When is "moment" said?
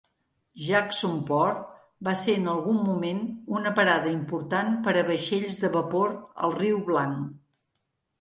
2.85-3.19